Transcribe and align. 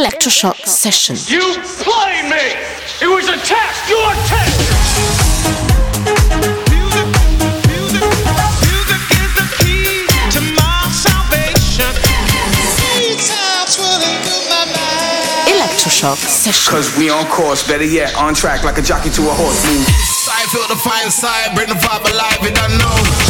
Electroshock 0.00 0.66
Session. 0.66 1.14
You 1.28 1.44
played 1.60 2.24
me! 2.24 2.56
It 3.02 3.06
was 3.06 3.28
a 3.28 3.36
test! 3.44 3.84
Your 3.86 4.14
test! 4.24 4.56
Electroshock 15.52 16.16
Session. 16.16 16.72
Cause 16.72 16.96
we 16.96 17.10
on 17.10 17.26
course, 17.26 17.68
better 17.68 17.84
yet, 17.84 18.16
on 18.16 18.32
track 18.32 18.64
like 18.64 18.78
a 18.78 18.82
jockey 18.82 19.10
to 19.10 19.20
a 19.28 19.34
horse. 19.34 19.66
Move. 19.66 19.86
I 20.32 20.46
feel 20.46 20.66
the 20.66 20.80
fire 20.80 21.04
inside, 21.04 21.54
bring 21.54 21.68
the 21.68 21.74
vibe 21.74 22.10
alive, 22.10 22.38
you 22.40 22.54
don't 22.54 22.78
know. 22.78 23.29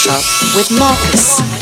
Electroshock 0.00 0.56
with 0.56 0.70
Marcus. 0.78 1.59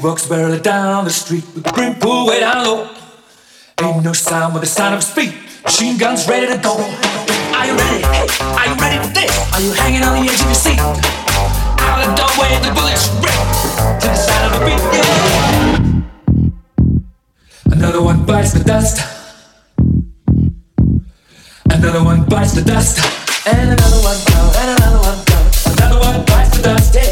Walks 0.00 0.28
barely 0.28 0.60
down 0.60 1.04
the 1.04 1.10
street 1.10 1.42
with 1.52 1.64
the 1.64 1.72
pulled 2.00 2.28
way 2.28 2.38
down 2.38 2.64
low. 2.64 2.90
Ain't 3.82 4.04
no 4.04 4.12
sound 4.12 4.54
the 4.62 4.66
sound 4.66 4.94
of 4.94 5.00
his 5.00 5.10
feet. 5.10 5.34
Machine 5.64 5.98
guns 5.98 6.28
ready 6.28 6.46
to 6.46 6.56
go. 6.62 6.76
Are 6.76 7.66
you 7.66 7.74
ready? 7.74 8.04
Hey, 8.06 8.28
are 8.40 8.68
you 8.68 8.76
ready 8.76 8.98
for 9.02 9.12
this? 9.12 9.32
Are 9.52 9.60
you 9.60 9.72
hanging 9.72 10.04
on 10.04 10.14
the 10.14 10.30
edge 10.30 10.40
of 10.40 10.46
your 10.46 10.54
seat? 10.54 10.78
Out 10.78 11.98
the 11.98 12.14
doorway, 12.14 12.54
the 12.62 12.70
bullets 12.70 13.08
rip 13.18 13.34
to 13.98 14.06
the 14.06 14.14
of 14.54 14.62
beat. 14.62 14.78
Yeah. 14.94 15.24
Another 17.72 18.00
one 18.00 18.24
bites 18.24 18.52
the 18.52 18.62
dust. 18.62 19.02
Another 21.68 22.04
one 22.04 22.24
bites 22.28 22.52
the 22.52 22.62
dust. 22.62 23.00
And 23.44 23.70
another 23.70 24.00
one 24.04 24.53
the 26.64 27.03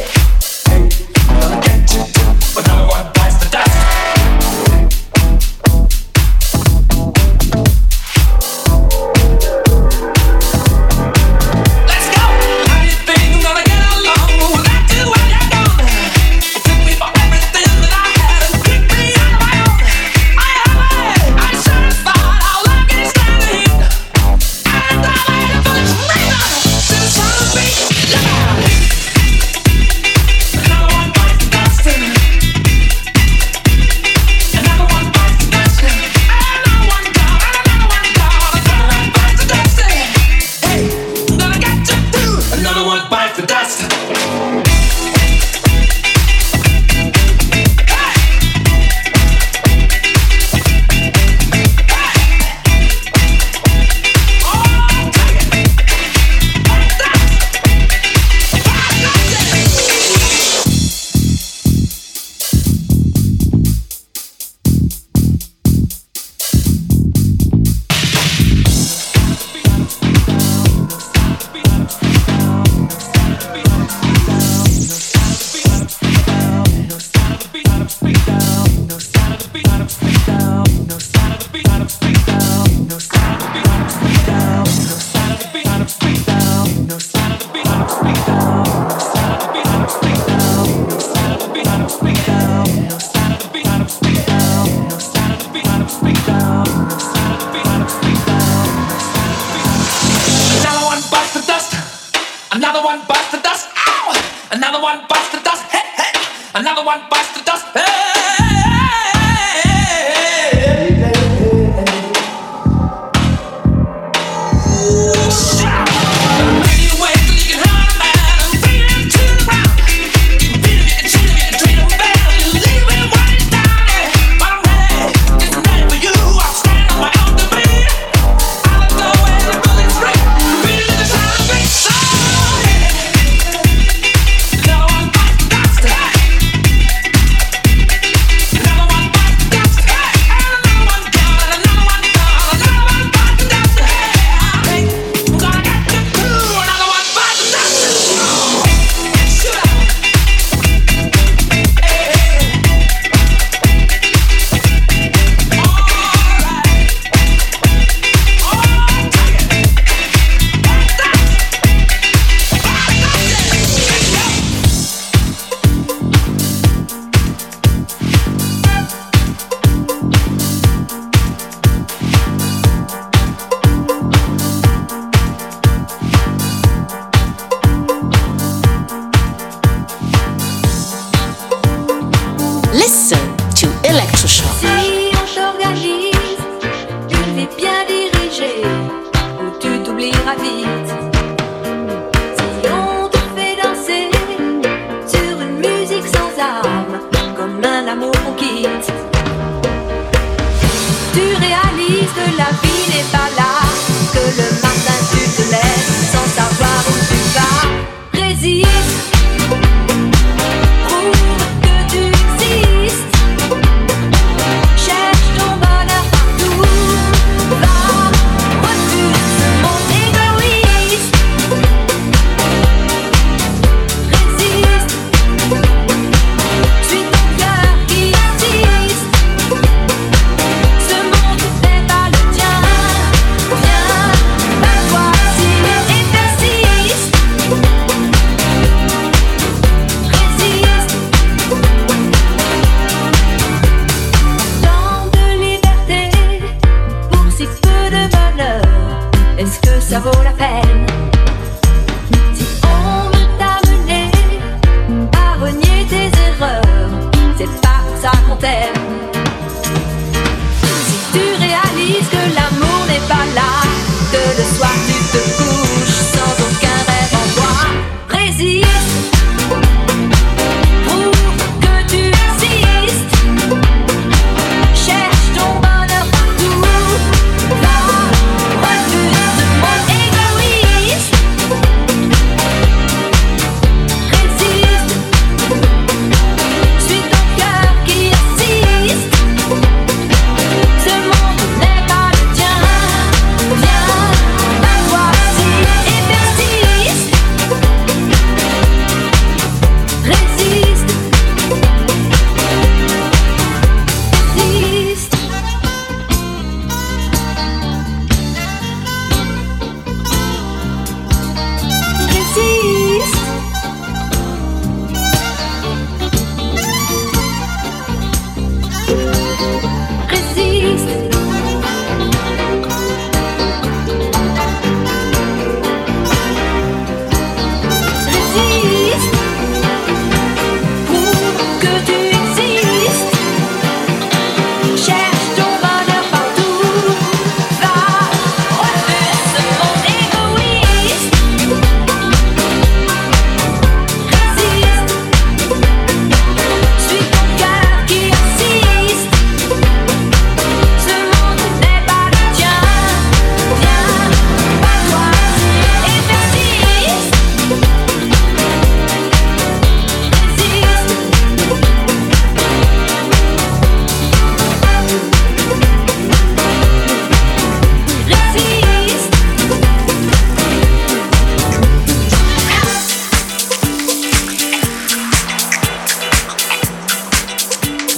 that's 43.47 44.72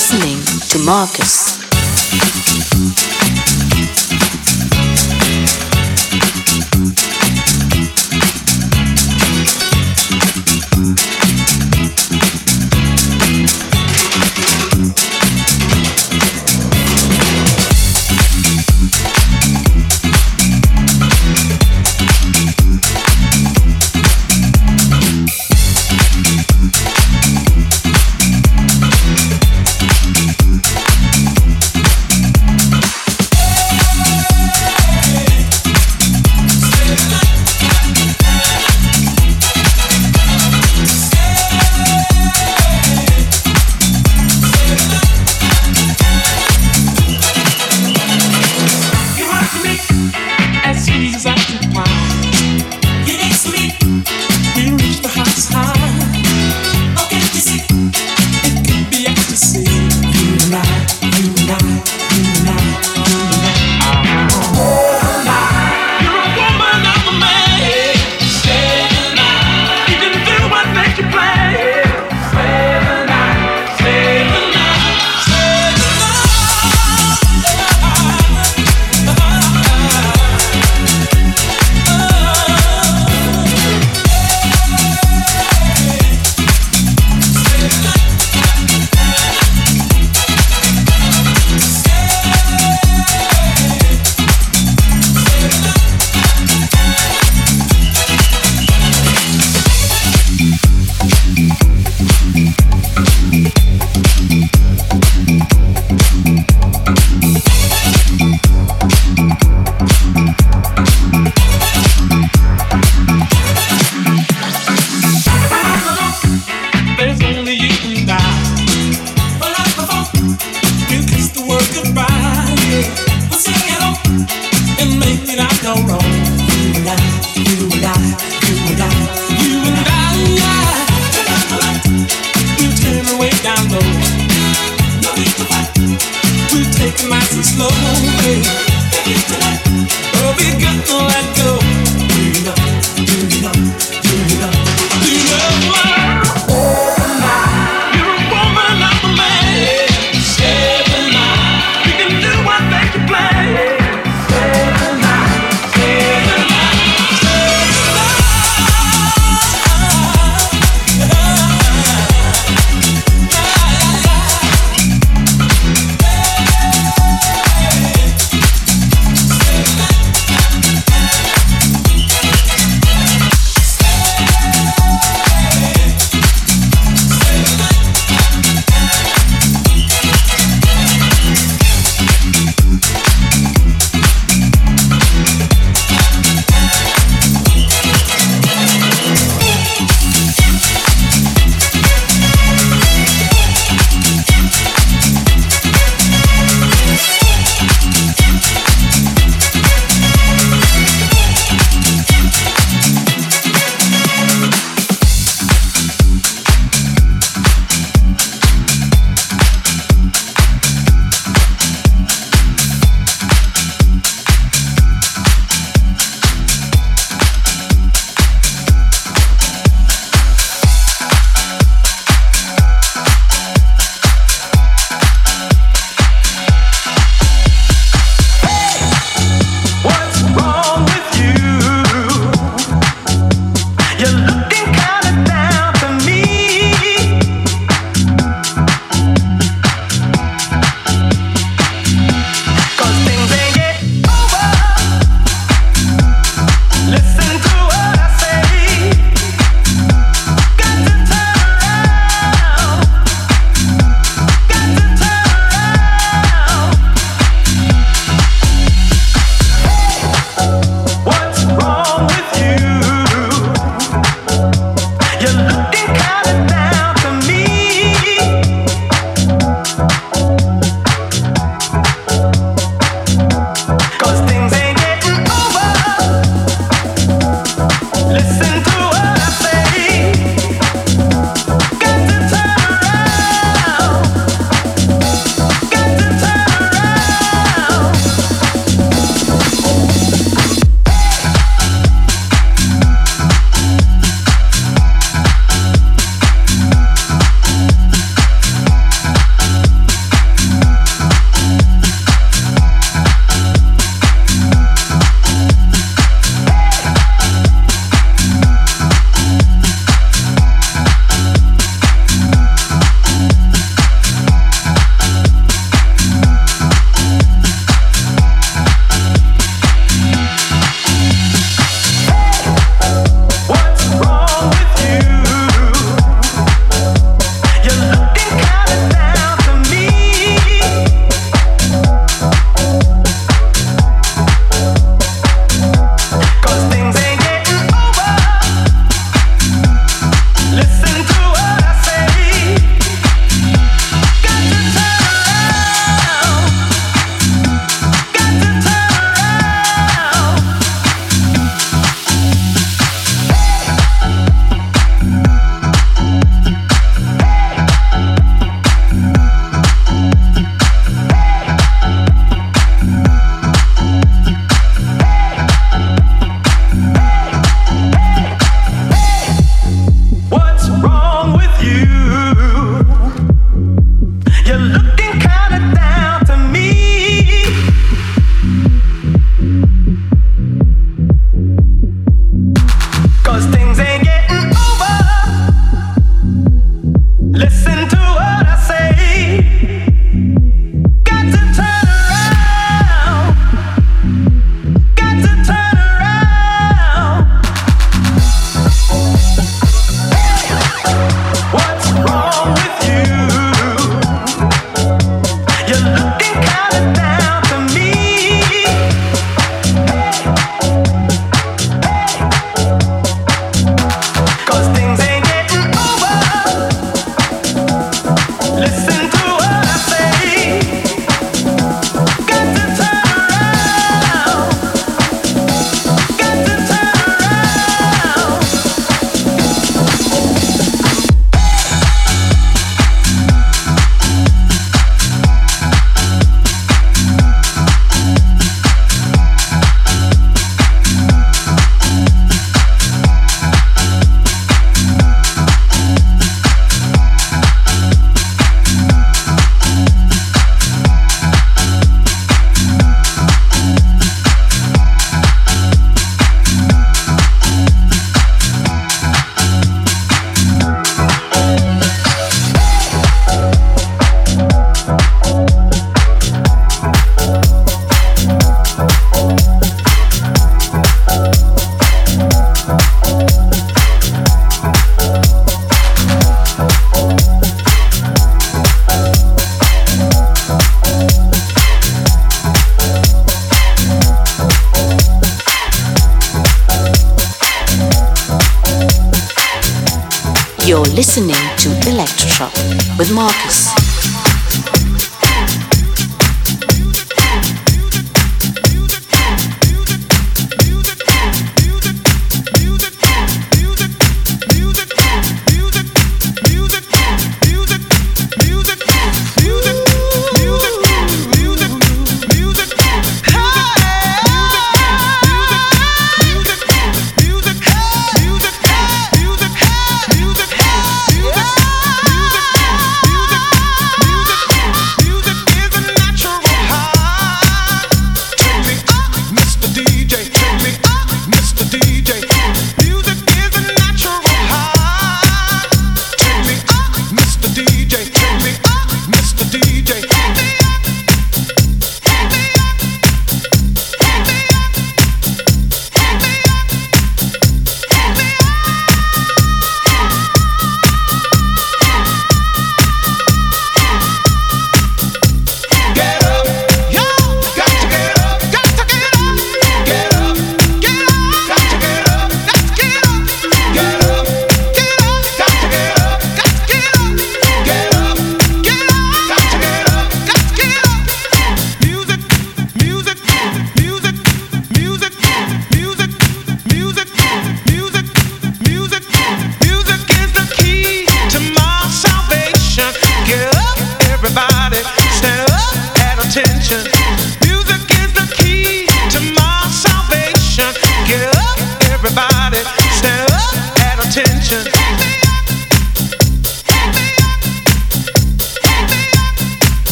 Listening 0.00 0.40
to 0.70 0.78
Marcus. 0.78 1.49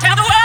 Feel 0.00 0.14
the 0.14 0.22
fire, 0.22 0.37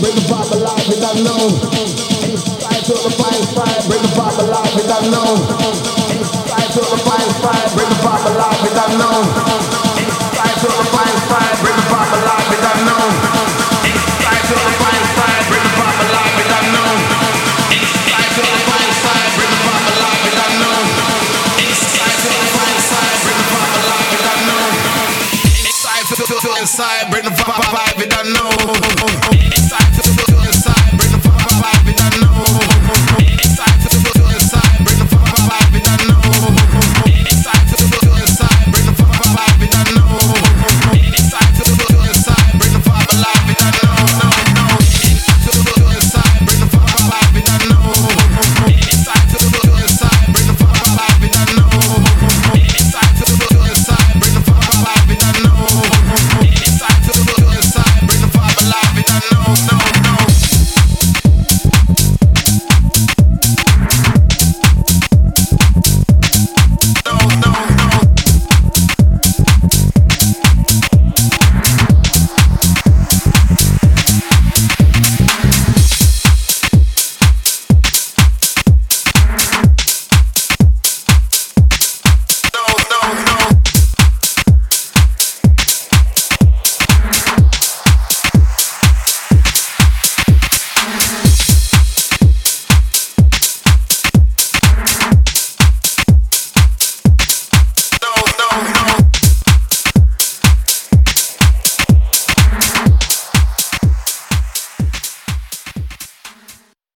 bring 0.00 0.14
the 0.14 0.20
vibe 0.22 0.52
alive, 0.52 0.88
and 0.94 1.04
I 1.04 1.12
know. 1.22 1.48
The 2.88 3.14
bring 3.88 4.02
the 4.02 4.08
vibe 4.14 4.38
alive, 4.38 4.78
and 4.78 4.90
I 4.90 5.00
know. 5.10 5.34
The 6.58 6.84
bring 7.74 7.88
the 7.88 7.96
alive, 8.30 8.62
know. 8.98 9.57